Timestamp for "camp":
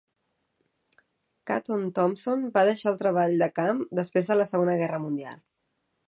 3.59-3.83